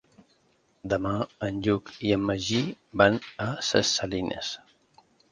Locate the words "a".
3.45-3.47